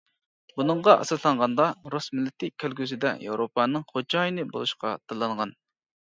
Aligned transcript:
بۇنىڭغا 0.59 0.95
ئاساسلانغاندا، 1.01 1.67
رۇس 1.97 2.07
مىللىتى 2.15 2.49
كەلگۈسىدە 2.65 3.13
ياۋروپانىڭ 3.27 3.85
خوجايىنى 3.93 4.49
بولۇشقا 4.57 4.97
تاللانغان. 5.07 5.55